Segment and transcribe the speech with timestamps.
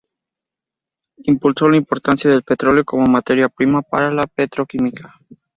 [1.25, 5.13] Impulsó la importancia del petróleo como materia prima para la petroquímica.